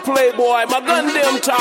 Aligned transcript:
This 0.00 0.08
one 0.08 0.16
don't 0.16 0.32
play, 0.32 0.36
boy. 0.36 0.64
My 0.68 0.80
gun 0.80 1.06
them 1.06 1.40
talk. 1.40 1.60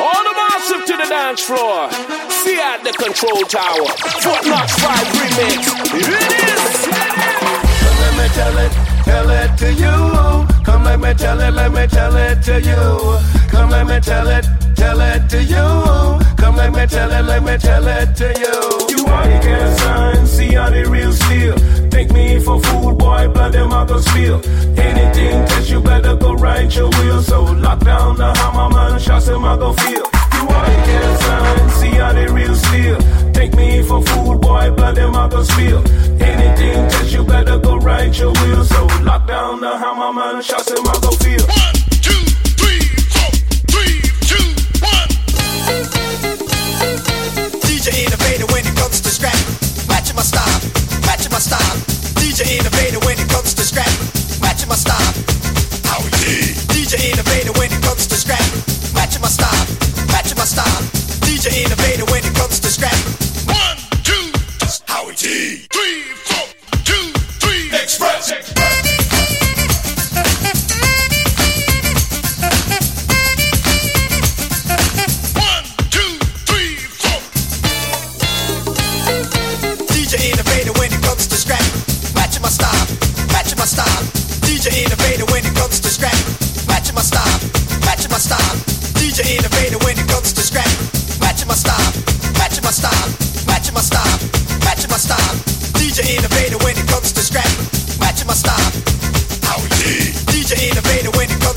All 0.00 0.22
the 0.22 0.34
massive 0.34 0.84
to 0.86 0.96
the 0.96 1.08
dance 1.08 1.40
floor. 1.40 1.90
See 2.30 2.58
at 2.58 2.82
the 2.84 2.92
control 2.92 3.42
tower. 3.44 3.88
Fort 4.22 4.46
Knox 4.46 4.72
5 4.78 5.06
remix. 5.16 5.68
It 5.94 6.08
is. 6.08 6.86
Come 7.82 7.98
let 8.00 8.14
me 8.16 8.28
tell 8.34 8.58
it, 8.58 8.72
tell 9.04 9.30
it 9.30 9.56
to 9.58 9.72
you. 9.72 10.64
Come 10.64 10.84
let 10.84 11.00
me 11.00 11.14
tell 11.14 11.40
it, 11.40 11.52
let 11.52 11.72
me 11.72 11.86
tell 11.86 12.16
it 12.16 12.42
to 12.42 12.60
you. 12.60 13.48
Come 13.48 13.70
let 13.70 13.86
me 13.86 14.00
tell 14.00 14.28
it, 14.28 14.46
tell 14.74 15.00
it 15.00 15.28
to 15.30 15.42
you. 15.42 16.36
Come 16.36 16.56
let 16.56 16.72
me 16.72 16.86
tell 16.86 17.10
it, 17.10 17.22
let 17.24 17.42
me 17.42 17.56
tell 17.58 17.86
it 17.86 18.14
to 18.16 18.28
you. 18.38 18.96
You 18.96 19.06
are 19.06 19.26
the 19.26 19.38
gas 19.42 19.80
sign, 19.80 20.26
see 20.26 20.54
how 20.54 20.70
they 20.70 20.84
real 20.84 21.12
steel. 21.12 21.56
Take 21.98 22.12
me 22.12 22.38
for 22.38 22.62
fool, 22.62 22.94
boy, 22.94 23.26
blood 23.26 23.54
them 23.54 23.72
I 23.72 23.84
go 23.84 24.00
spill. 24.00 24.40
Anything 24.78 25.44
test 25.48 25.68
you 25.68 25.80
better 25.80 26.14
go 26.14 26.32
right 26.34 26.72
your 26.72 26.88
wheel. 26.90 27.20
So 27.20 27.42
lock 27.42 27.80
down 27.80 28.14
the 28.16 28.32
hammer 28.38 28.70
man, 28.72 29.00
shots 29.00 29.26
them 29.26 29.44
I 29.44 29.56
go 29.56 29.72
feel. 29.72 30.06
You 30.34 30.46
are 30.46 30.66
the 30.70 30.76
gas 30.86 31.20
sign, 31.24 31.70
see 31.70 31.96
how 31.98 32.12
they 32.12 32.28
real 32.28 32.54
steel. 32.54 32.98
Take 33.32 33.52
me 33.56 33.82
for 33.82 34.00
fool, 34.06 34.38
boy, 34.38 34.70
blood 34.76 34.94
them 34.94 35.16
I 35.16 35.28
go 35.28 35.42
spill. 35.42 35.78
Anything 36.22 36.88
test 36.88 37.12
you 37.12 37.24
better 37.24 37.58
go 37.58 37.78
right 37.78 38.16
your 38.16 38.30
wheel. 38.32 38.62
So 38.62 38.86
lock 39.02 39.26
down 39.26 39.60
the 39.60 39.76
hammer 39.76 40.12
man, 40.12 40.40
shots 40.40 40.66
them 40.66 40.86
I 40.86 40.96
go 41.02 41.10
feel. 41.18 41.42
One, 41.50 41.74
two, 41.98 42.22
three, 42.62 42.78
four, 43.10 43.30
three, 43.74 43.98
two, 44.22 44.46
one. 44.86 45.08
DJ 47.66 48.06
innovator 48.06 48.46
when 48.54 48.64
it 48.64 48.76
comes 48.78 49.00
to 49.00 49.08
scrap. 49.08 49.34
Matching 49.88 50.14
my 50.14 50.22
style, 50.22 50.60
matching 51.04 51.32
my 51.32 51.40
style. 51.40 51.87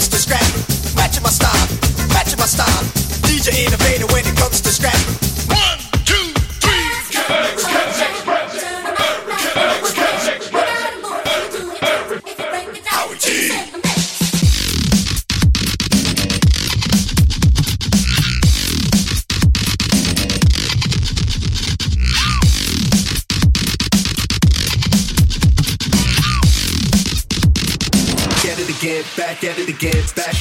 It 0.08 0.12
to 0.12 0.18
scrap. 0.18 0.51
Get 29.02 29.18
back 29.18 29.44
at 29.44 29.58
it 29.58 29.68
again, 29.68 30.04
back. 30.16 30.36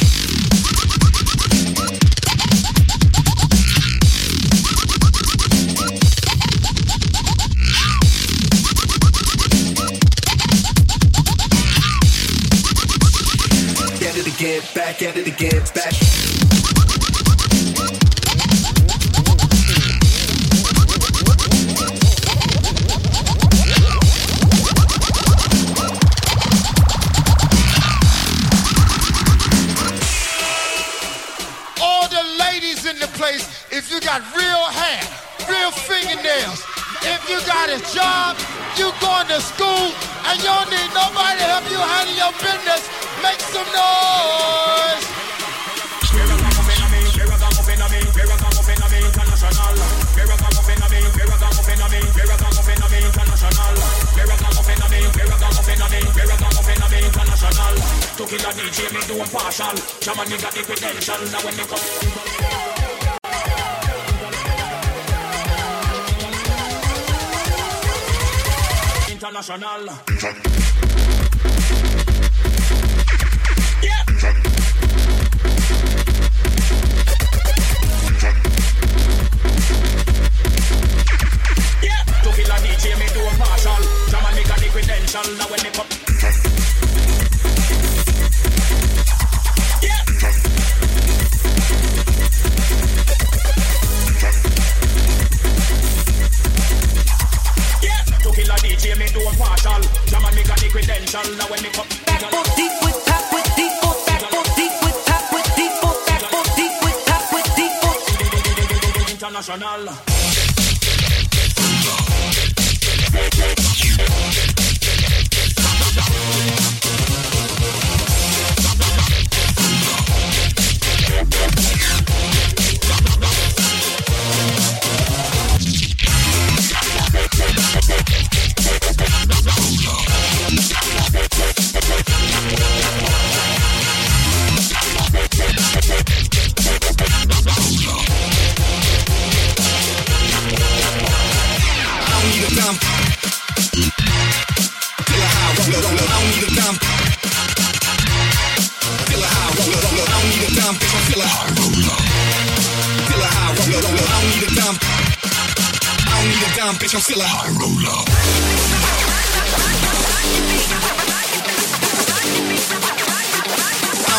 Get 13.98 14.16
it 14.18 14.26
again, 14.26 14.62
back 14.74 15.02
at 15.02 15.16
it 15.16 15.26
again, 15.26 15.64
back. 15.74 15.89
Now 61.00 61.16
when 61.16 61.56
me 61.56 61.64
come. 61.64 61.80
International. 69.10 69.88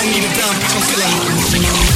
Need 0.05 0.23
a 0.23 0.33
dime. 0.33 0.55
I'm 0.55 0.81
still 0.81 1.01
a 1.01 1.05
high 1.05 1.31
roller. 1.31 1.90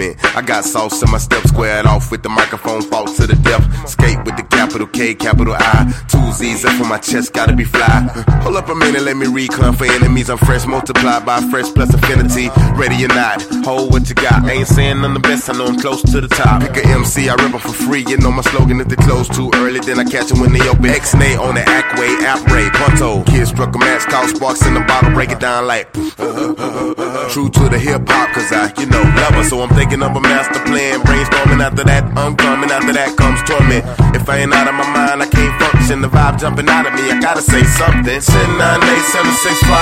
Movement. 0.00 0.36
I 0.36 0.42
got 0.42 0.64
sauce 0.64 1.02
in 1.02 1.10
my 1.10 1.18
step, 1.18 1.42
squared 1.46 1.86
off 1.86 2.10
with 2.10 2.22
the 2.22 2.28
microphone, 2.28 2.82
false 2.82 3.16
to 3.16 3.26
the 3.26 3.36
death. 3.36 3.64
Skate 3.88 4.18
with 4.24 4.36
the 4.36 4.42
capital 4.44 4.86
K, 4.86 5.14
capital 5.14 5.54
I. 5.56 5.92
Two 6.08 6.32
Z's 6.32 6.64
up 6.64 6.80
on 6.80 6.88
my 6.88 6.98
chest, 6.98 7.32
gotta 7.32 7.54
be 7.54 7.64
fly. 7.64 7.86
Hold 8.42 8.56
up 8.56 8.68
a 8.68 8.74
minute, 8.74 9.02
let 9.02 9.16
me 9.16 9.26
recon 9.26 9.74
for 9.74 9.84
enemies. 9.84 10.30
I'm 10.30 10.38
fresh, 10.38 10.66
multiplied 10.66 11.26
by 11.26 11.40
fresh 11.50 11.66
plus 11.74 11.92
affinity. 11.94 12.48
Ready 12.74 13.04
or 13.04 13.08
not, 13.08 13.42
hold 13.64 13.92
what 13.92 14.08
you 14.08 14.14
got. 14.14 14.48
Ain't 14.48 14.66
saying 14.66 15.04
I'm 15.04 15.14
the 15.14 15.20
best, 15.20 15.50
I 15.50 15.52
know 15.52 15.66
I'm 15.66 15.78
close 15.78 16.02
to 16.02 16.20
the 16.20 16.28
top. 16.28 16.62
Pick 16.62 16.84
a 16.84 16.88
MC, 16.88 17.28
I 17.28 17.34
rip 17.34 17.52
for 17.60 17.72
free. 17.72 18.04
You 18.08 18.16
know 18.18 18.30
my 18.30 18.42
slogan 18.42 18.80
if 18.80 18.88
they 18.88 18.96
close 18.96 19.28
too 19.28 19.50
early, 19.54 19.80
then 19.80 19.98
I 19.98 20.04
catch 20.04 20.20
catch 20.20 20.32
'em 20.32 20.40
when 20.40 20.52
they 20.52 20.68
open. 20.68 20.86
X-Nay 20.86 21.36
on 21.36 21.54
the 21.54 21.62
Ackway, 21.62 22.22
app 22.22 22.44
ray, 22.50 22.68
Punto. 22.70 23.22
Kid 23.24 23.46
struck 23.46 23.74
a 23.74 23.78
match, 23.78 24.02
called 24.06 24.30
sparks 24.30 24.66
in 24.66 24.74
the 24.74 24.80
bottle, 24.80 25.12
break 25.12 25.30
it 25.30 25.40
down 25.40 25.66
like. 25.66 25.88
Uh-huh. 26.20 26.59
True 27.30 27.46
to 27.46 27.70
the 27.70 27.78
hip 27.78 28.02
hop, 28.10 28.34
cause 28.34 28.50
I, 28.50 28.74
you 28.74 28.90
know, 28.90 28.98
love 29.14 29.38
her. 29.38 29.46
So 29.46 29.62
I'm 29.62 29.70
thinking 29.78 30.02
of 30.02 30.18
a 30.18 30.20
master 30.20 30.58
plan. 30.66 30.98
Brainstorming 31.06 31.62
after 31.62 31.86
that, 31.86 32.02
I'm 32.18 32.34
coming. 32.34 32.74
After 32.74 32.90
that 32.90 33.14
comes 33.14 33.38
torment. 33.46 33.86
If 34.18 34.26
I 34.26 34.42
ain't 34.42 34.50
out 34.50 34.66
of 34.66 34.74
my 34.74 34.82
mind, 34.90 35.22
I 35.22 35.30
can't 35.30 35.54
function. 35.62 36.02
The 36.02 36.10
vibe 36.10 36.42
jumping 36.42 36.66
out 36.66 36.90
of 36.90 36.92
me, 36.98 37.06
I 37.06 37.22
gotta 37.22 37.38
say 37.38 37.62
something. 37.62 38.02
10, 38.02 38.18
9, 38.18 38.26
8, 38.26 39.14
7, 39.14 39.30
6, 39.46 39.62
5, 39.62 39.78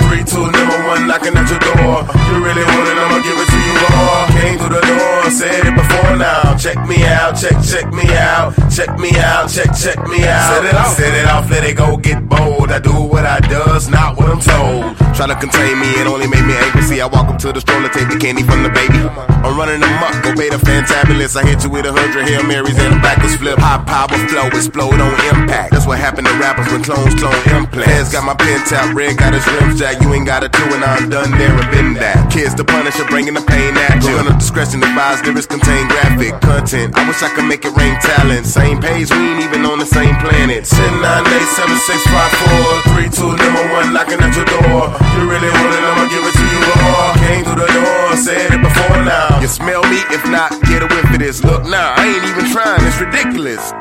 4, 0.00 0.16
3, 0.16 0.48
2, 0.48 0.48
number 0.48 0.78
1, 0.96 1.04
knocking 1.04 1.36
at 1.36 1.44
your 1.52 1.60
door. 1.60 2.08
You 2.08 2.40
really 2.40 2.64
want 2.64 2.88
it, 2.88 2.96
I'ma 2.96 3.20
give 3.20 3.36
it 3.36 3.48
to 3.52 3.58
you 3.60 3.74
raw. 3.84 4.37
Came 4.38 4.58
through 4.58 4.70
the 4.70 4.84
door, 4.86 5.30
said 5.30 5.66
it 5.66 5.74
before 5.74 6.16
now. 6.16 6.56
Check 6.56 6.78
me 6.86 7.04
out, 7.04 7.34
check, 7.34 7.58
check 7.62 7.92
me 7.92 8.06
out. 8.14 8.54
Check 8.70 8.98
me 8.98 9.10
out, 9.18 9.50
check, 9.50 9.74
check 9.74 9.98
me 10.06 10.22
out. 10.22 10.46
Set 10.54 10.64
it 10.64 10.74
off, 10.74 10.96
set 10.96 11.14
it 11.14 11.26
off, 11.26 11.50
let 11.50 11.64
it 11.64 11.76
go, 11.76 11.96
get 11.96 12.28
bold. 12.28 12.70
I 12.70 12.78
do 12.78 12.94
what 12.94 13.26
I 13.26 13.40
does, 13.40 13.88
not 13.88 14.16
what 14.16 14.30
I'm 14.30 14.40
told. 14.40 14.96
Try 15.18 15.26
to 15.26 15.34
contain 15.34 15.80
me, 15.80 15.90
it 15.98 16.06
only 16.06 16.28
made 16.30 16.46
me 16.46 16.54
angry. 16.54 16.82
See, 16.82 17.00
I 17.00 17.06
walk 17.06 17.26
up 17.26 17.38
to 17.42 17.52
the 17.52 17.60
stroller, 17.60 17.88
take 17.88 18.08
the 18.08 18.18
candy 18.18 18.42
from 18.44 18.62
the 18.62 18.70
baby. 18.70 19.02
I'm 19.42 19.58
running 19.58 19.82
amok, 19.82 20.22
go 20.22 20.30
beta 20.34 20.58
fantabulous. 20.58 21.34
I 21.34 21.42
hit 21.42 21.64
you 21.64 21.70
with 21.70 21.86
a 21.86 21.92
hundred 21.92 22.28
Hail 22.30 22.46
Marys 22.46 22.78
and 22.78 22.94
a 22.94 22.98
backwards 23.02 23.34
flip. 23.34 23.58
High 23.58 23.82
power 23.82 24.14
flow, 24.30 24.46
explode 24.54 25.02
on 25.02 25.14
impact. 25.34 25.74
That's 25.74 25.86
what 25.86 25.98
happened 25.98 26.28
to 26.28 26.34
rappers 26.38 26.70
when 26.70 26.82
clones 26.86 27.18
clone 27.18 27.34
implants. 27.50 27.90
Heads 27.90 28.12
got 28.12 28.22
my 28.22 28.34
pen 28.34 28.62
tap, 28.70 28.94
red 28.94 29.18
got 29.18 29.34
his 29.34 29.46
rims 29.58 29.78
jack. 29.78 29.98
You 30.02 30.14
ain't 30.14 30.26
got 30.26 30.44
a 30.44 30.48
two 30.48 30.70
and 30.70 30.84
I'm 30.84 31.10
done 31.10 31.30
there 31.34 31.50
and 31.50 31.70
been 31.70 31.94
that. 31.98 32.30
Kids 32.30 32.54
the 32.54 32.62
punisher, 32.64 33.04
bringing 33.10 33.34
the 33.34 33.42
pain 33.42 33.74
at 33.74 33.98
you. 34.06 34.27
Under 34.28 34.40
discretion 34.40 34.84
advised, 34.84 35.24
lyrics 35.24 35.46
contain 35.46 35.88
graphic 35.88 36.36
content. 36.44 36.92
I 36.92 37.08
wish 37.08 37.22
I 37.24 37.32
could 37.32 37.48
make 37.48 37.64
it 37.64 37.72
rain 37.72 37.96
talent. 38.04 38.44
Same 38.44 38.76
page, 38.76 39.08
we 39.08 39.16
ain't 39.16 39.40
even 39.40 39.64
on 39.64 39.80
the 39.80 39.88
same 39.88 40.12
planet. 40.20 40.68
10, 40.68 41.00
9, 41.00 41.00
8, 41.00 41.56
7, 41.56 41.72
6, 41.72 42.04
5, 42.12 43.08
4, 43.08 43.08
3, 43.08 43.08
2, 43.08 43.24
number 43.40 43.64
1, 43.88 43.96
knocking 43.96 44.20
at 44.20 44.36
your 44.36 44.44
door. 44.44 44.92
You 45.16 45.24
really 45.24 45.48
want 45.48 45.72
it, 45.72 45.80
I'ma 45.80 46.04
give 46.12 46.20
it 46.28 46.34
to 46.36 46.44
you 46.44 46.60
raw. 46.60 47.16
Came 47.24 47.40
through 47.40 47.60
the 47.64 47.72
door, 47.72 48.04
said 48.20 48.52
it 48.52 48.60
before 48.60 49.00
now. 49.00 49.40
You 49.40 49.48
smell 49.48 49.80
me? 49.88 50.04
If 50.12 50.20
not, 50.28 50.52
get 50.68 50.84
a 50.84 50.88
whiff 50.92 51.08
of 51.08 51.24
this. 51.24 51.40
Look 51.40 51.64
now, 51.64 51.96
I 51.96 52.04
ain't 52.12 52.24
even 52.28 52.52
trying, 52.52 52.84
it's 52.84 53.00
ridiculous. 53.00 53.72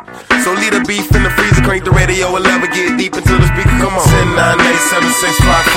So 0.48 0.56
leave 0.56 0.72
the 0.72 0.84
beef 0.88 1.12
in 1.12 1.28
the 1.28 1.34
freezer, 1.36 1.60
crank 1.60 1.84
the 1.84 1.92
radio, 1.92 2.32
and 2.40 2.48
never 2.48 2.72
get 2.72 2.96
deep 2.96 3.20
into 3.20 3.36
the 3.36 3.48
speaker. 3.52 3.76
Come 3.84 4.00
on. 4.00 4.08
10, 4.08 4.32
9, 4.32 4.64
8, 4.64 4.80
7, 4.96 5.12
6, 5.12 5.44
5, 5.44 5.68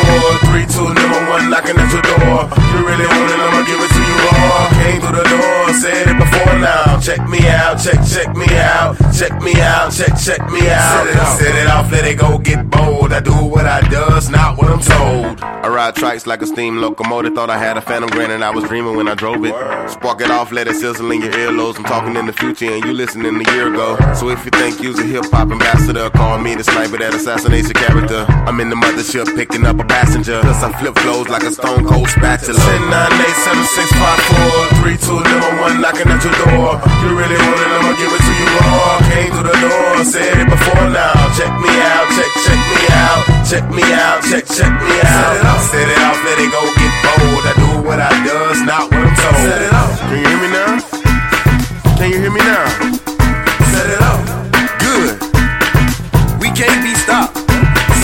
4, 0.46 0.54
3, 0.54 0.94
2, 0.94 0.94
number 0.94 1.20
1, 1.42 1.50
knocking 1.50 1.74
at 1.74 1.90
your 1.90 2.06
door. 2.06 2.46
You 2.70 2.86
really 2.86 3.08
want 3.10 3.34
it, 3.34 3.40
I'ma 3.42 3.66
give 3.66 3.82
it 3.82 3.90
to 3.90 3.98
you 3.98 3.99
raw. 4.24 4.68
Came 4.80 5.00
through 5.00 5.16
the 5.16 5.26
door, 5.28 5.72
said 5.74 6.08
it 6.08 6.18
before 6.18 6.58
now. 6.58 7.00
Check 7.00 7.28
me 7.28 7.40
out, 7.48 7.76
check, 7.80 8.00
check 8.06 8.36
me 8.36 8.46
out. 8.56 8.96
Check 9.16 9.40
me 9.42 9.54
out, 9.60 9.92
check, 9.92 10.14
check 10.18 10.40
me 10.50 10.68
out. 10.70 11.04
Set 11.04 11.06
it 11.08 11.16
off, 11.16 11.38
set 11.38 11.54
it 11.56 11.66
off, 11.66 11.92
let 11.92 12.04
it 12.06 12.18
go, 12.18 12.38
get 12.38 12.70
bold. 12.70 13.12
I 13.12 13.20
do 13.20 13.32
what 13.32 13.66
I 13.66 13.80
does, 13.88 14.30
not 14.30 14.58
what 14.58 14.70
I'm 14.70 14.80
told. 14.80 15.40
I 15.42 15.68
ride 15.68 15.94
trikes 15.94 16.26
like 16.26 16.42
a 16.42 16.46
steam 16.46 16.78
locomotive. 16.78 17.34
Thought 17.34 17.50
I 17.50 17.58
had 17.58 17.76
a 17.76 17.82
phantom 17.82 18.10
granted, 18.10 18.42
I 18.42 18.50
was 18.50 18.64
dreaming 18.64 18.96
when 18.96 19.08
I 19.08 19.14
drove 19.14 19.44
it. 19.44 19.54
Spark 19.90 20.20
it 20.20 20.30
off, 20.30 20.52
let 20.52 20.66
it 20.68 20.76
sizzle 20.76 21.10
in 21.10 21.20
your 21.20 21.32
earlobes. 21.32 21.76
I'm 21.76 21.84
talking 21.84 22.16
in 22.16 22.26
the 22.26 22.32
future 22.32 22.70
and 22.70 22.84
you 22.84 22.92
listening 22.92 23.36
a 23.36 23.52
year 23.52 23.68
ago. 23.72 23.98
So 24.14 24.30
if 24.30 24.44
you 24.44 24.50
think 24.52 24.80
you's 24.80 24.98
a 24.98 25.04
hip 25.04 25.24
hop 25.30 25.50
ambassador, 25.50 26.08
call 26.10 26.38
me 26.38 26.54
the 26.54 26.64
sniper 26.64 26.98
that 26.98 27.14
assassinates 27.14 27.68
your 27.68 27.74
character. 27.74 28.24
I'm 28.48 28.58
in 28.60 28.70
the 28.70 28.76
mothership 28.76 29.26
picking 29.36 29.66
up 29.66 29.78
a 29.78 29.84
passenger. 29.84 30.40
Plus 30.40 30.62
I 30.62 30.72
flip 30.80 30.96
flows 30.98 31.28
like 31.28 31.42
a 31.42 31.52
stone 31.52 31.84
cold 31.84 32.08
spatula. 32.08 32.58
10, 32.58 32.90
9, 32.90 33.12
8, 33.12 33.26
7, 33.44 33.64
6, 33.64 33.92
5, 33.92 34.09
4, 34.18 34.82
3, 34.82 34.96
2, 34.96 35.20
number 35.22 35.52
1, 35.70 35.80
knocking 35.84 36.08
at 36.10 36.22
your 36.24 36.34
door. 36.42 36.80
You 37.04 37.10
really 37.14 37.38
want 37.38 37.60
it, 37.60 37.70
I'ma 37.70 37.92
give 37.94 38.10
it 38.10 38.22
to 38.24 38.32
you 38.34 38.48
raw. 38.58 38.98
Came 39.12 39.30
through 39.30 39.48
the 39.50 39.58
door, 39.62 40.02
said 40.02 40.34
it 40.40 40.48
before 40.48 40.88
now. 40.90 41.14
Check 41.36 41.52
me 41.60 41.70
out, 41.70 42.06
check, 42.16 42.32
check 42.42 42.60
me 42.70 42.80
out. 42.90 43.40
check 43.50 43.66
me 43.70 43.82
out, 43.82 44.22
check, 44.30 44.46
check 44.46 44.70
me 44.70 44.94
out. 45.02 45.34
Set 45.34 45.42
it 45.42 45.46
off, 45.46 45.62
set 45.74 45.88
it 45.90 46.00
off, 46.06 46.18
let 46.22 46.38
it 46.38 46.50
go 46.54 46.62
get 46.78 46.94
bold. 47.02 47.42
I 47.42 47.52
do 47.58 47.70
what 47.82 47.98
I 47.98 48.10
does, 48.22 48.62
not 48.62 48.86
what 48.90 49.02
I'm 49.02 49.14
told. 49.18 49.42
Set 49.42 49.62
it 49.62 49.72
off. 49.74 49.98
Can 50.06 50.18
you 50.22 50.28
hear 50.30 50.38
me 50.38 50.48
now? 50.54 50.72
Can 51.98 52.08
you 52.10 52.18
hear 52.20 52.30
me 52.30 52.40
now? 52.40 52.66
Set 53.74 53.90
it 53.90 54.02
off. 54.06 54.22
Good. 54.78 55.18
We 56.38 56.48
can't 56.54 56.78
be 56.86 56.94
stopped. 56.94 57.36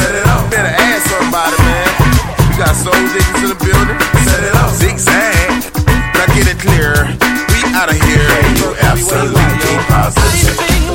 Set 0.03 0.15
it 0.15 0.27
off. 0.27 0.51
Better 0.51 0.75
ask 0.75 1.07
somebody, 1.07 1.57
man. 1.63 1.89
You 2.51 2.59
got 2.59 2.75
soul 2.75 2.93
niggas 2.93 3.43
in 3.43 3.49
the 3.55 3.59
building. 3.63 3.99
Set 4.27 4.43
it 4.43 4.55
off. 4.57 4.75
Zigzag. 4.75 5.76
Clear. 6.67 6.95
We 7.49 7.63
out 7.75 7.89
of 7.89 8.01
here. 8.03 8.27
You 8.59 8.75
absolutely 8.81 9.79
positive. 9.87 10.86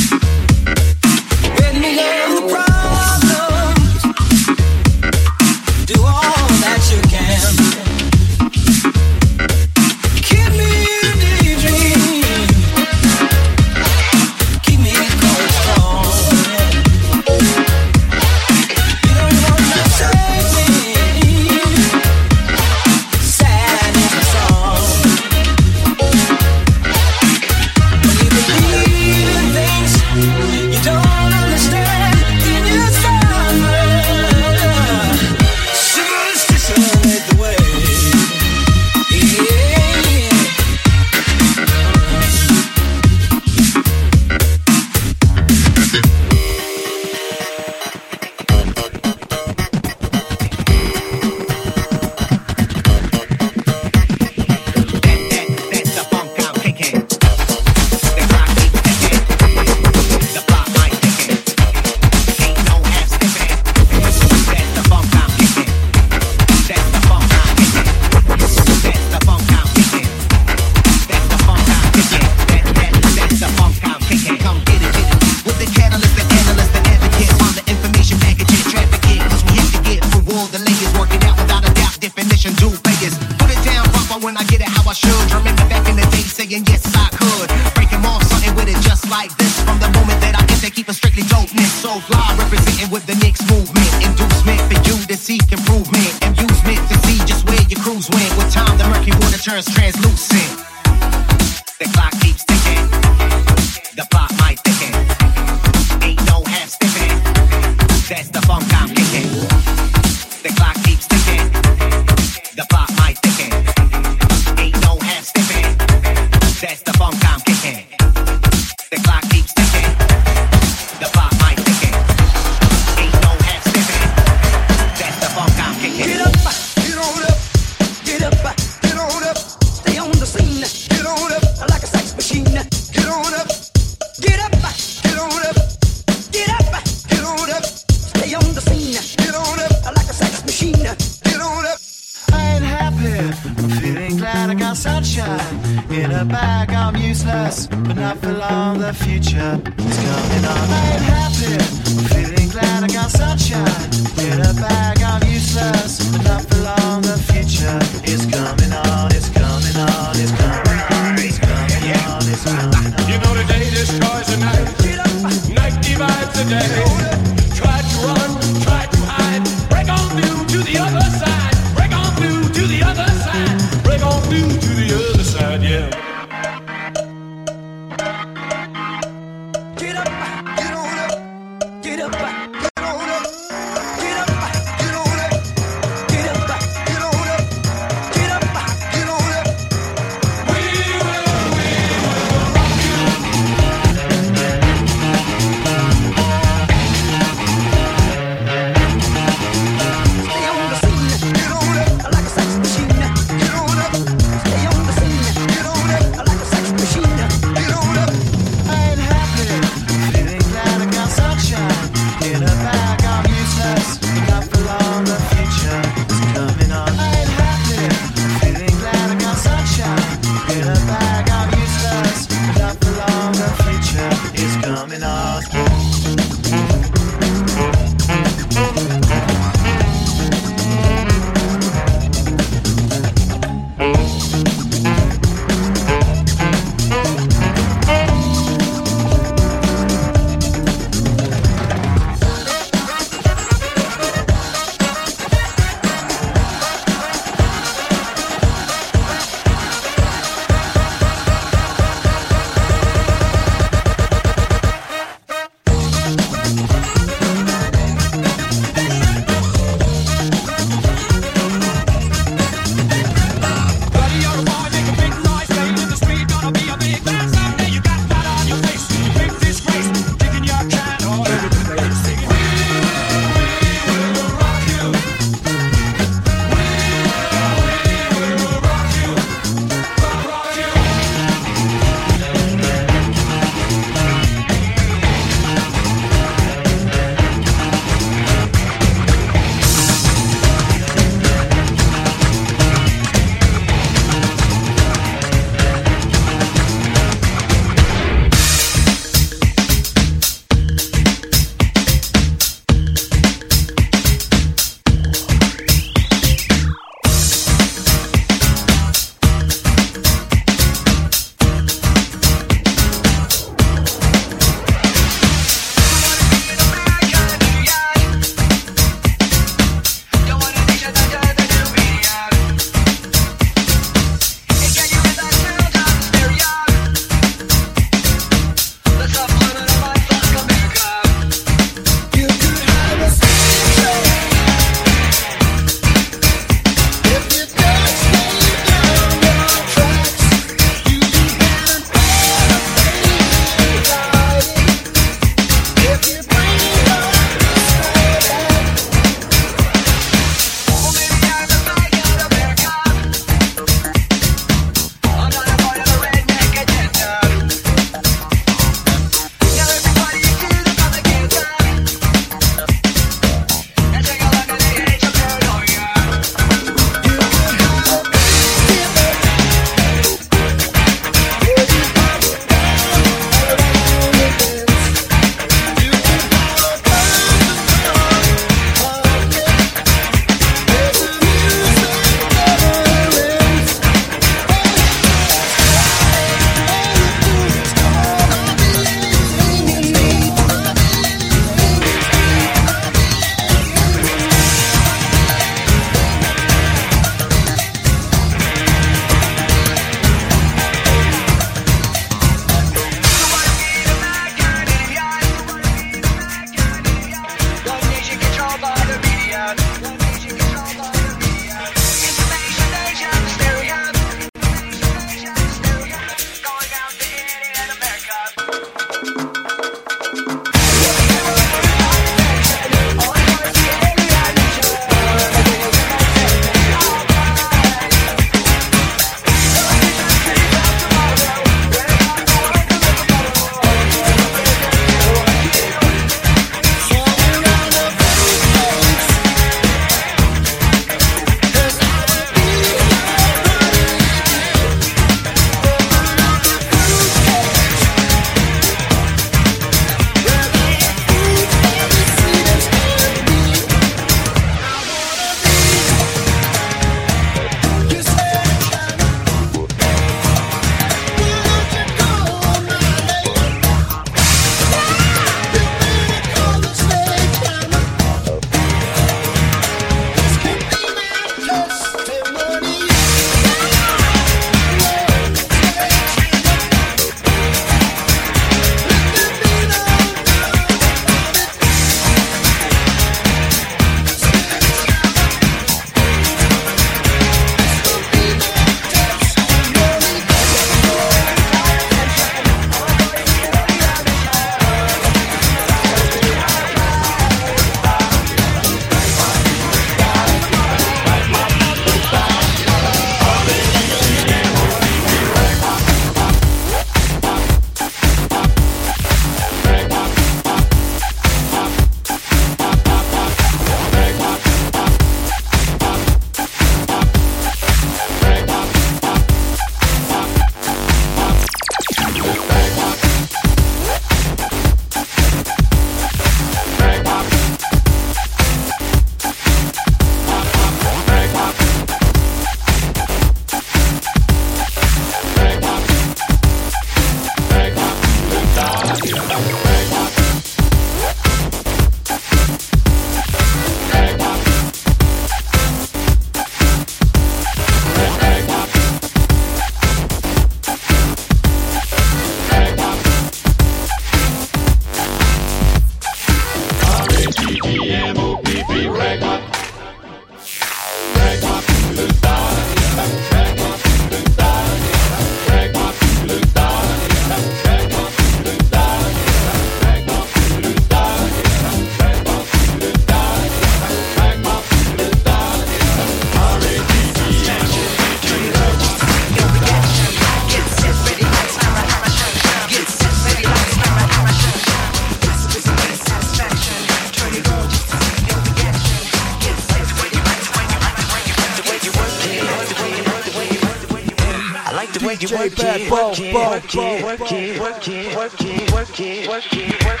it, 596.78 597.04
work 597.04 597.32
it, 597.32 597.60
work 597.60 597.88
it, 597.88 598.16
work 598.16 598.40
it, 598.40 598.72
work 598.72 599.00
it, 599.00 599.00
work 599.00 599.00
it, 599.00 599.28
work 599.28 599.52
it, 599.52 599.84
work 599.84 600.00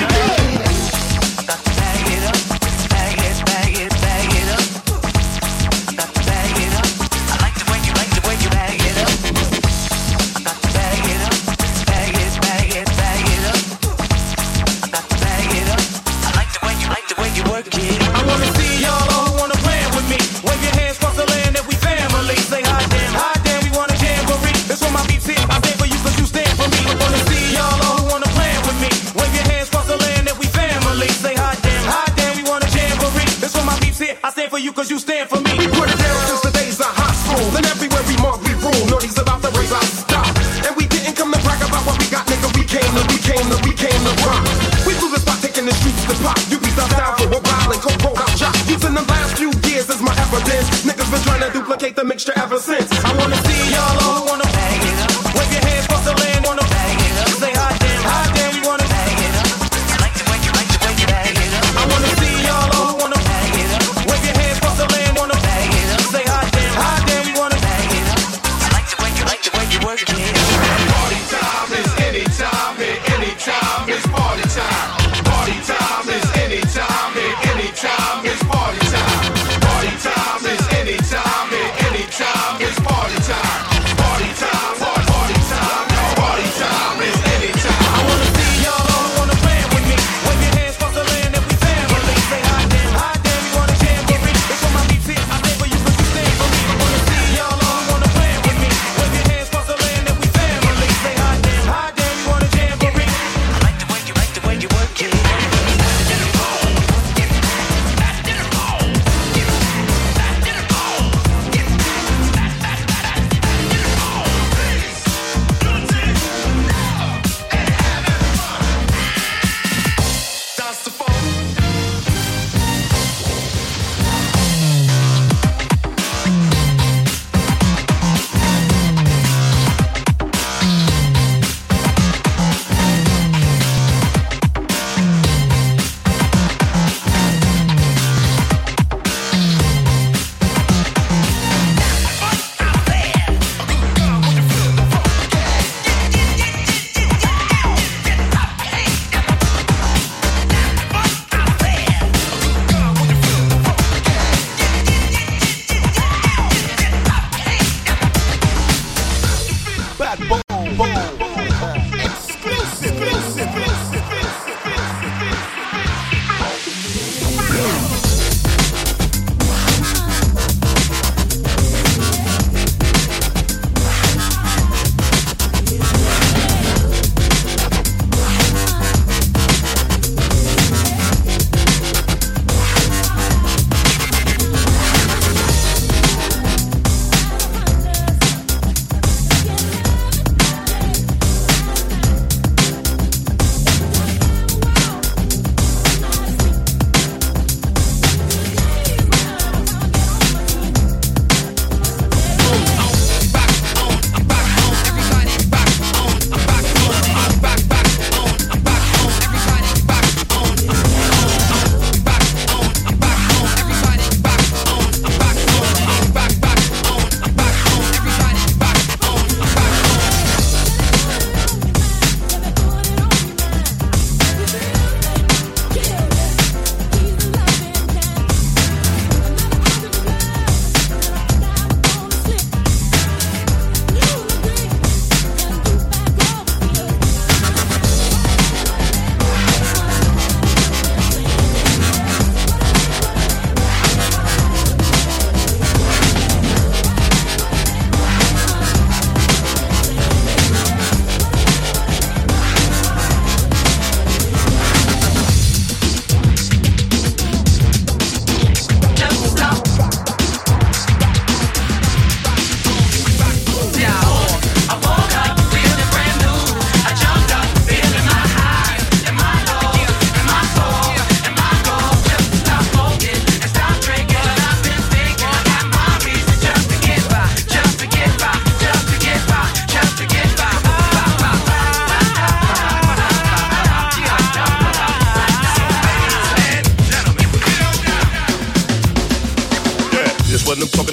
it. 0.00 0.13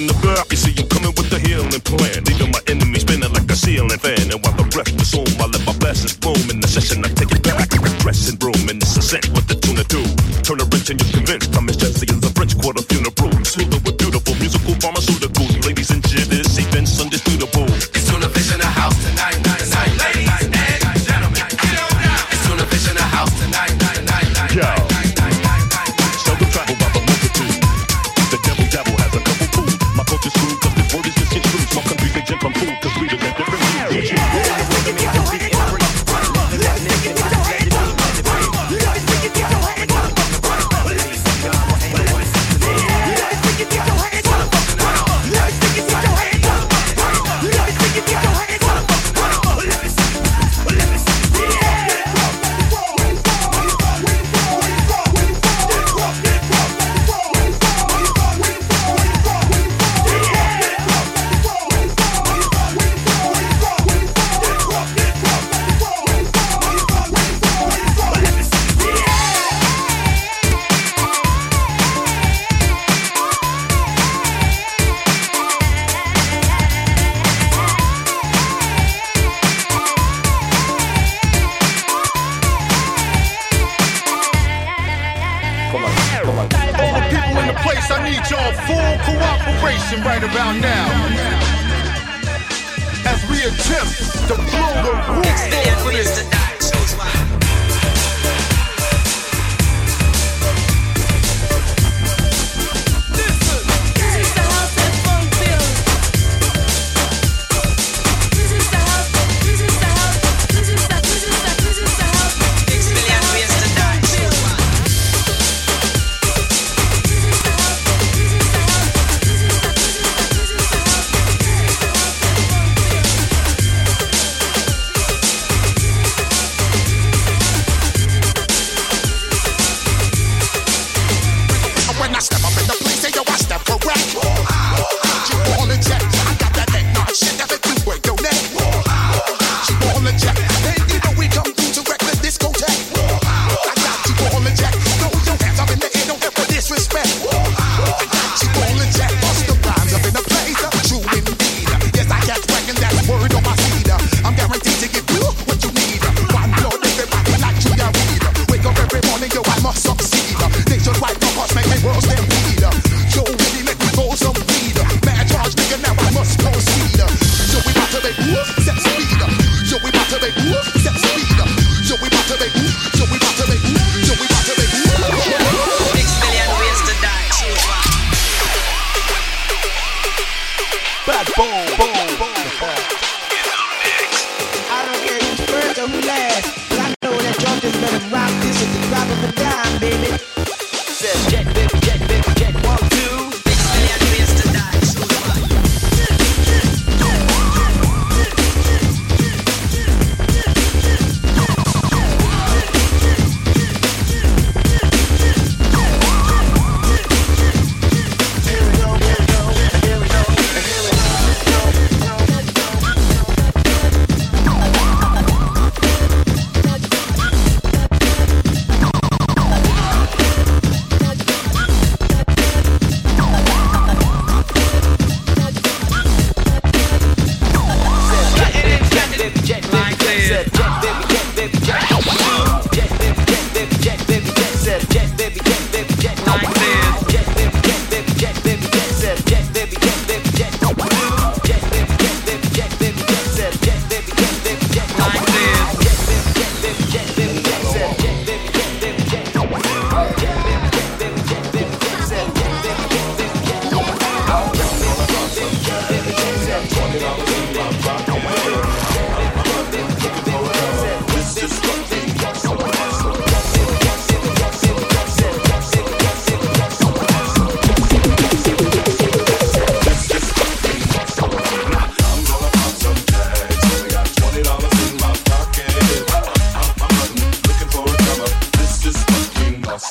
in 0.02 0.08
the 0.10 0.18
back. 0.26 0.50
You 0.50 0.58
see, 0.58 0.74
I'm 0.78 0.88
coming 0.88 1.14
with 1.14 1.30
the 1.30 1.38
healing 1.38 1.70
plan. 1.86 2.24
Leaving 2.26 2.50
my 2.50 2.62
enemies 2.66 3.02
spinning 3.02 3.32
like 3.32 3.48
a 3.50 3.56
ceiling 3.56 3.98
fan. 3.98 4.30
And 4.32 4.40
while 4.42 4.56
the 4.58 4.66
rest 4.74 4.94
is 4.98 5.14
on, 5.14 5.26
I 5.38 5.46
let 5.46 5.62
my 5.66 5.74
blessings 5.78 6.16
bloom. 6.18 6.42
In 6.50 6.58
the 6.60 6.68
session, 6.68 7.04
I 7.04 7.08
take 7.08 7.30
it 7.30 7.42
back. 7.42 7.70
Dressing 8.02 8.38
room, 8.42 8.68
and 8.68 8.82
it's 8.82 8.96
a 8.96 9.02
scent 9.02 9.28
with 9.30 9.46
the 9.46 9.54
tuna 9.54 9.84
too. 9.86 10.06
Turn 10.42 10.58
a 10.60 10.66
wrench 10.70 10.90
and 10.90 10.98
you're 10.98 11.12
convinced. 11.14 11.54
I'm 11.54 11.68
as 11.68 11.76
jazzy 11.76 12.10
as 12.10 12.18
a 12.18 12.32
French 12.34 12.58
quarter 12.58 12.82
funeral. 12.82 13.01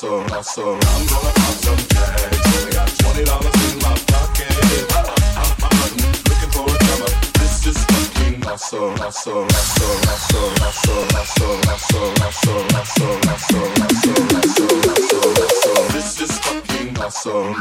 hustle, 0.02 0.24
hustle. 0.34 0.74
I'm 0.74 1.06
gonna 1.06 1.32
pop 1.38 1.56
some 1.62 1.78
tags. 1.78 2.38
Only 2.58 2.72
got 2.74 2.90
twenty 2.98 3.24
dollars 3.24 3.54
in 3.70 3.78
my 3.86 3.94
pocket. 4.10 4.50
I'm 5.38 5.54
hunting, 5.62 6.18
looking 6.26 6.50
for 6.50 6.66
a 6.66 6.78
cover. 6.90 7.12
This 7.38 7.66
is 7.68 7.78
fucking 7.86 8.42
hustle, 8.42 8.98
hustle, 8.98 9.46
hustle, 9.46 9.98
hustle, 10.10 10.50
hustle, 10.58 11.06
hustle, 11.14 11.58
hustle, 11.62 12.10
hustle, 12.18 12.66
hustle, 12.72 13.20
hustle, 13.22 13.70
hustle, 13.78 14.18
hustle, 14.34 14.78
hustle, 14.90 15.34
hustle. 15.38 15.86
This 15.94 16.10
is 16.22 16.34
fucking 16.40 16.96
hustle. 16.96 17.54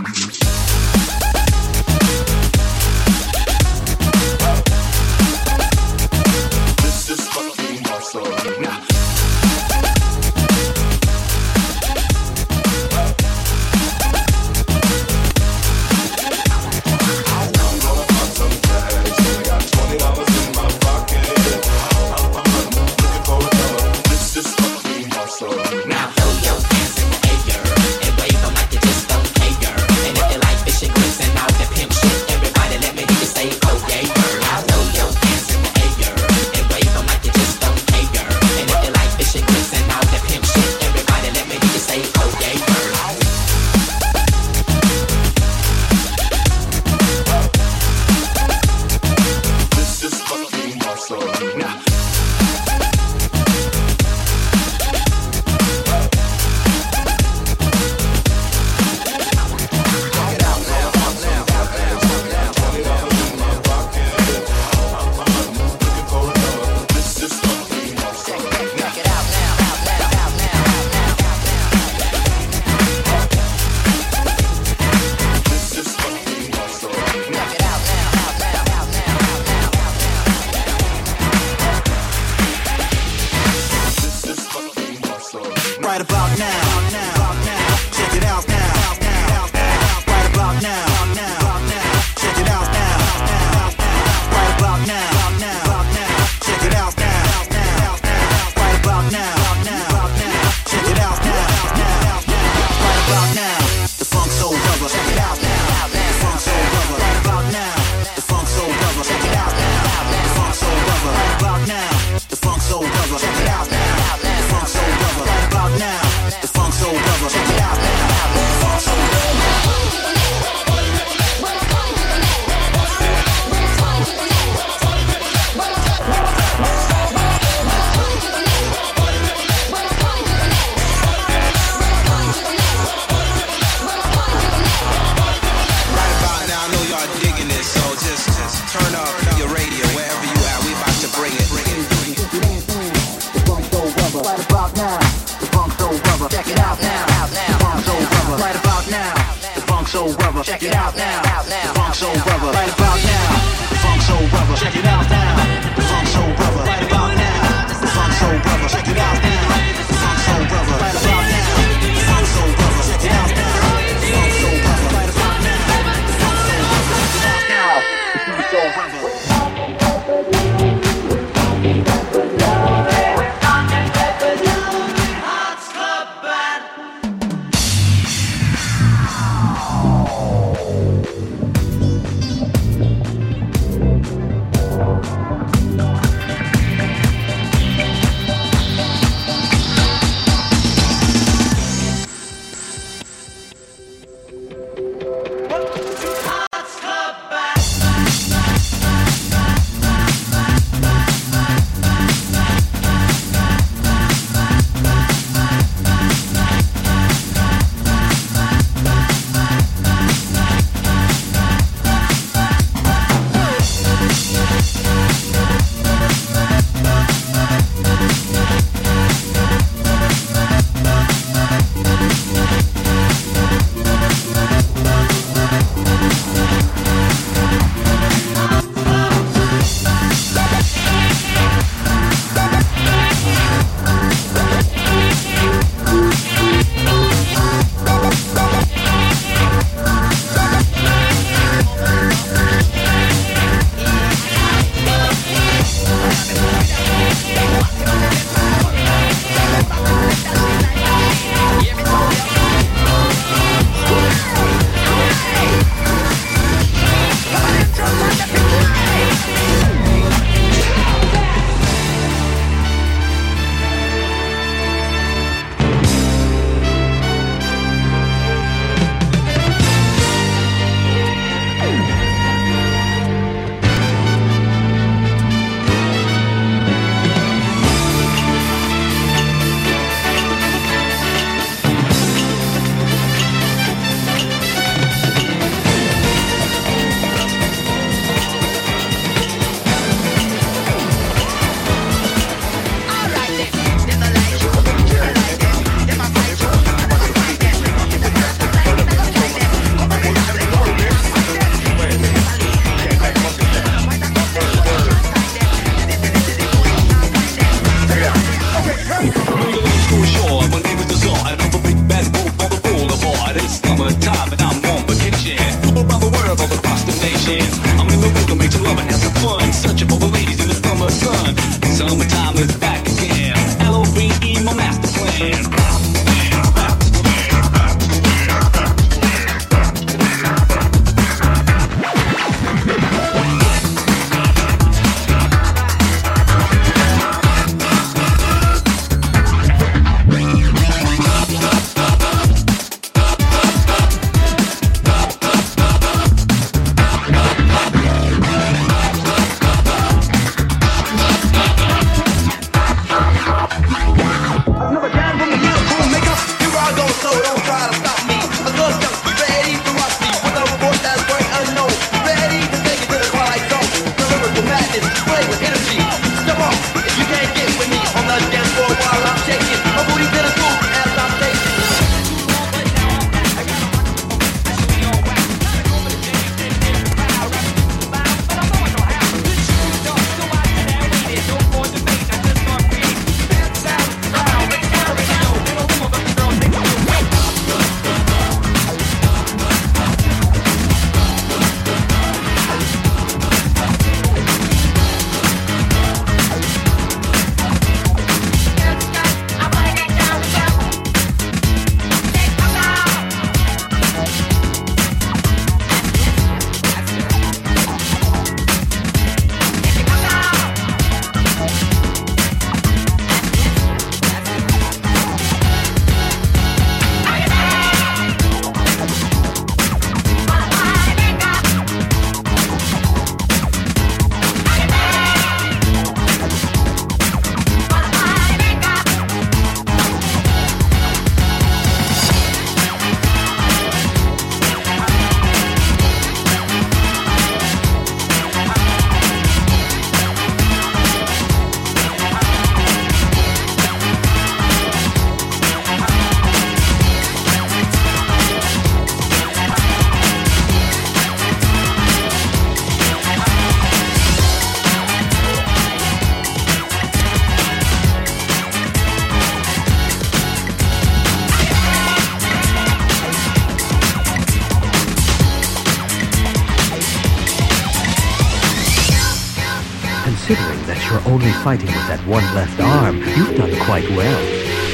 Fighting 471.50 471.66
with 471.66 471.88
that 471.88 471.98
one 472.06 472.22
left 472.32 472.60
arm, 472.60 472.98
you've 473.18 473.34
done 473.34 473.50
quite 473.66 473.82
well. 473.98 474.22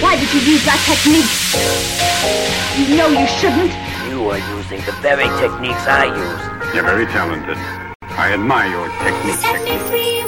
Why 0.05 0.12
did 0.20 0.29
you 0.29 0.41
use 0.45 0.62
that 0.68 0.77
technique? 0.85 1.33
You 2.77 3.01
know 3.01 3.09
you 3.09 3.24
shouldn't. 3.41 3.72
You 4.12 4.29
are 4.29 4.37
using 4.53 4.85
the 4.85 4.93
very 5.01 5.24
techniques 5.41 5.89
I 5.89 6.12
use. 6.12 6.74
You're 6.74 6.85
very 6.85 7.07
talented. 7.07 7.57
I 8.20 8.35
admire 8.35 8.68
your 8.68 8.89
technique. 9.01 9.41
Set 9.41 9.64
me 9.64 9.79
free, 9.89 10.26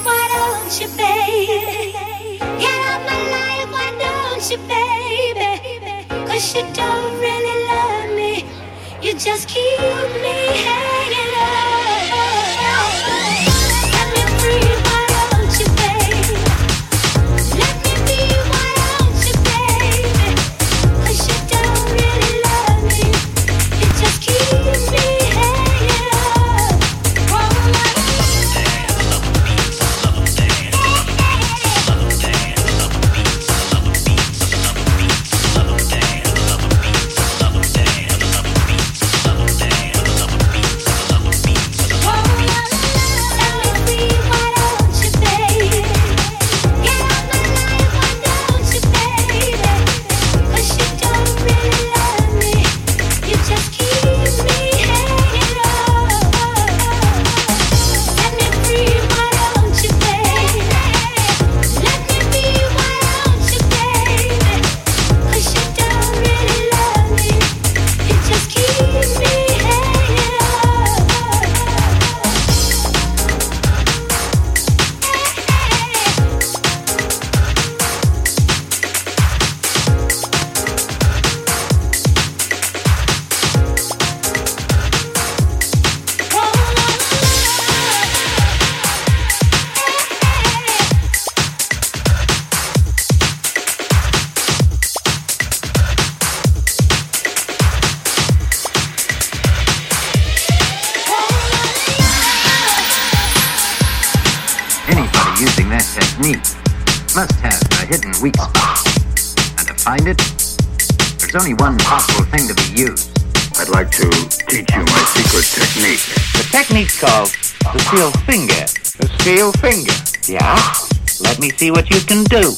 see 121.69 121.73
what 121.73 121.91
you 121.91 122.01
can 122.01 122.25
do. 122.25 122.55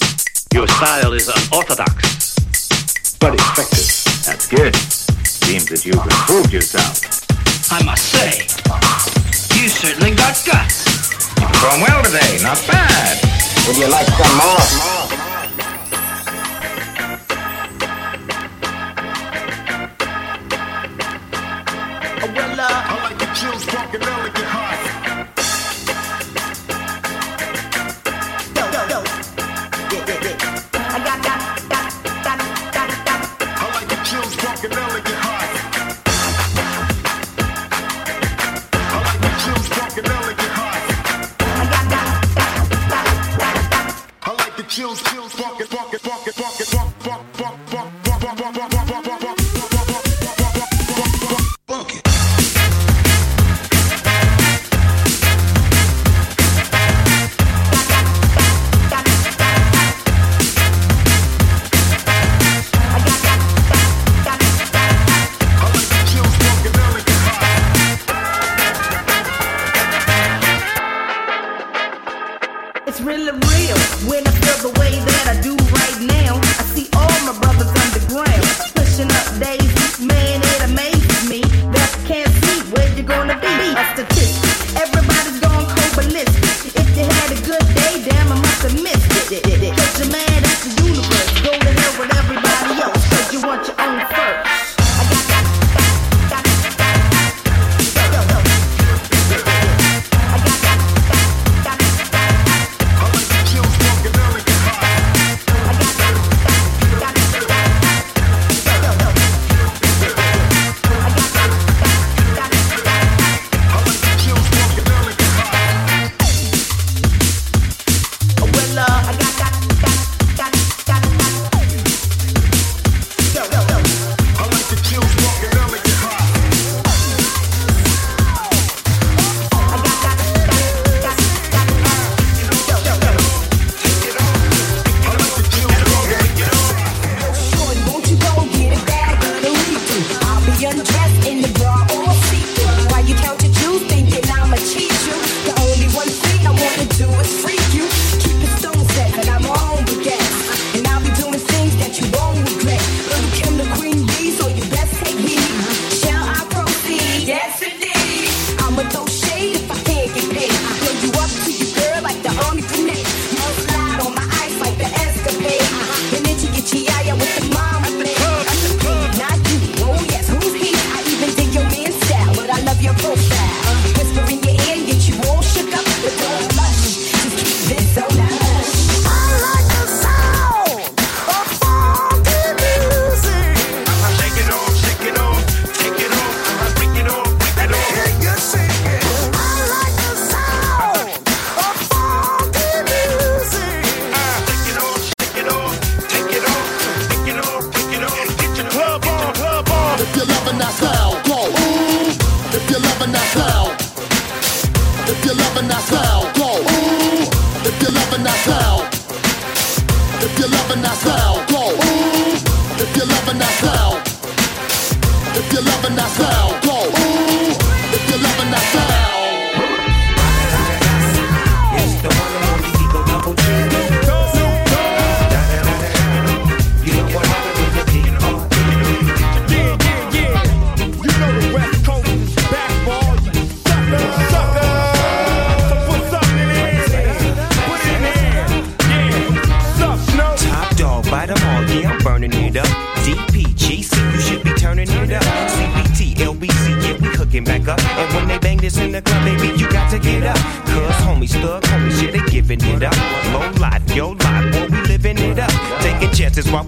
Your 0.55 0.67
style 0.69 1.13
is 1.15 1.29
unorthodox. 1.29 2.37
But 3.19 3.35
effective. 3.35 4.25
That's 4.25 4.47
good. 4.47 4.77
Seems 5.27 5.67
that 5.67 5.85
you've 5.85 6.05
improved 6.05 6.53
yourself. 6.53 7.27
I 7.73 7.83
must 7.83 8.05
say, 8.15 8.47
you 9.59 9.69
certainly 9.69 10.15
got 10.15 10.39
guts. 10.47 10.87
You 11.41 11.47
perform 11.47 11.81
well 11.81 12.03
today. 12.05 12.39
Not 12.43 12.63
bad. 12.69 13.19
Would 13.67 13.79
you 13.79 13.89
like 13.91 14.07
some 14.07 14.37
more? 14.37 15.10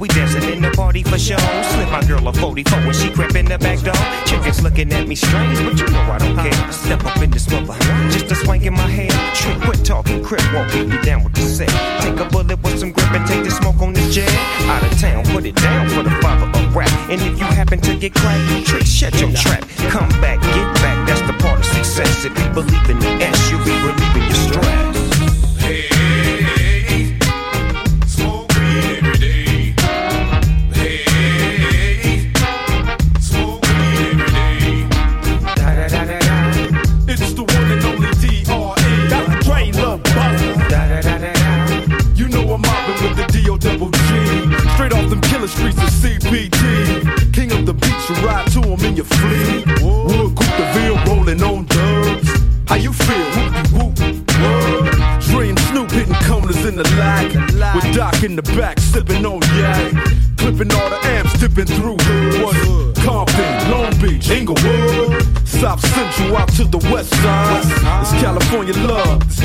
we 0.02 0.08
dancing 0.08 0.42
in 0.50 0.60
the 0.60 0.70
party 0.72 1.04
for 1.04 1.16
show. 1.16 1.38
Slip 1.38 1.88
my 1.92 2.02
girl 2.02 2.26
a 2.26 2.32
44 2.32 2.80
when 2.80 2.92
she 2.92 3.08
crept 3.08 3.36
in 3.36 3.46
the 3.46 3.56
back 3.56 3.78
door. 3.86 3.94
Chickens 4.26 4.60
looking 4.60 4.92
at 4.92 5.06
me 5.06 5.14
strange, 5.14 5.56
but 5.62 5.78
you 5.78 5.86
know 5.94 6.02
I 6.10 6.18
don't 6.18 6.34
care. 6.34 6.72
Step 6.72 7.04
up 7.04 7.16
in 7.22 7.30
this 7.30 7.48
mother, 7.48 7.78
just 8.10 8.26
a 8.32 8.34
swank 8.34 8.64
in 8.64 8.74
my 8.74 8.88
head. 8.90 9.14
Trick, 9.36 9.56
quit 9.62 9.84
talking, 9.84 10.20
crip, 10.24 10.42
won't 10.52 10.74
me 10.90 11.00
down 11.02 11.22
with 11.22 11.34
the 11.34 11.42
set. 11.42 11.70
Take 12.02 12.18
a 12.18 12.28
bullet 12.28 12.60
with 12.64 12.80
some 12.80 12.90
grip 12.90 13.12
and 13.12 13.24
take 13.28 13.44
the 13.44 13.50
smoke 13.52 13.80
on 13.80 13.92
the 13.92 14.02
jet. 14.10 14.28
Out 14.66 14.82
of 14.82 14.98
town, 14.98 15.24
put 15.26 15.46
it 15.46 15.54
down 15.54 15.88
for 15.90 16.02
the 16.02 16.14
father 16.20 16.50
of 16.50 16.74
rap. 16.74 16.90
And 17.08 17.22
if 17.22 17.38
you 17.38 17.46
happen 17.46 17.80
to 17.82 17.96
get 17.96 18.12
cracked, 18.12 18.66
trick, 18.66 18.84
shut 18.84 19.14
your 19.20 19.30
trap. 19.30 19.62
Come 19.94 20.10
back, 20.20 20.42
get 20.42 20.68
back, 20.82 21.06
that's 21.06 21.22
the 21.30 21.34
part 21.38 21.60
of 21.60 21.64
success. 21.64 22.24
If 22.24 22.36
you 22.36 22.48
believe 22.50 22.90
in 22.90 22.98
the 22.98 23.10
S, 23.22 23.50
you'll 23.52 23.64
be 23.64 23.70
released. 23.70 24.01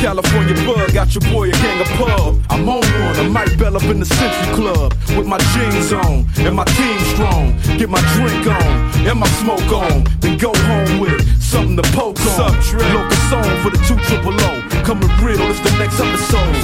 California 0.01 0.53
bug, 0.65 0.93
got 0.93 1.13
your 1.15 1.21
boy 1.33 1.49
a 1.49 1.51
gang 1.51 1.81
of 1.81 1.87
pub. 1.97 2.41
I'm 2.49 2.69
on 2.69 2.81
one, 2.81 3.15
I 3.17 3.27
might 3.27 3.57
bell 3.57 3.75
up 3.75 3.83
in 3.83 3.99
the 3.99 4.05
Century 4.05 4.53
Club 4.53 4.93
with 5.17 5.25
my 5.25 5.37
jeans 5.53 5.91
on 5.91 6.25
and 6.37 6.55
my 6.55 6.65
team 6.65 6.99
strong. 7.13 7.57
Get 7.77 7.89
my 7.89 8.01
drink 8.15 8.45
on 8.45 9.07
and 9.07 9.19
my 9.19 9.27
smoke 9.41 9.71
on, 9.71 10.03
then 10.19 10.37
go 10.37 10.53
home 10.53 10.99
with 10.99 11.41
something 11.41 11.77
to 11.77 11.83
poke 11.91 12.19
on. 12.19 12.53
What's 12.53 12.73
Local 12.73 13.17
song 13.29 13.61
for 13.63 13.71
the 13.71 13.77
two 13.87 13.97
triple 14.07 14.33
O. 14.39 14.61
Coming 14.85 15.09
real, 15.23 15.41
it's 15.49 15.59
the 15.61 15.71
next 15.77 15.99
episode. 15.99 16.55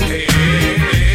Hey. 0.00 1.05